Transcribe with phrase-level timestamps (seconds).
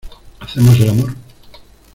[0.39, 1.13] ¿hacemos el amor?